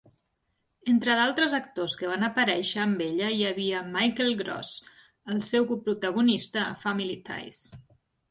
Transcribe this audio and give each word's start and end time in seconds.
Entre 0.91 1.17
d'altres 1.17 1.51
actors 1.57 1.95
que 1.99 2.07
van 2.11 2.27
aparèixer 2.27 2.79
amb 2.85 3.03
ella 3.07 3.27
hi 3.35 3.45
havia 3.49 3.83
Michael 3.97 4.33
Gross, 4.41 4.71
el 5.35 5.41
seu 5.49 5.67
coprotagonista 5.73 6.63
a 6.65 6.73
"Family 6.87 7.19
Ties". 7.29 7.61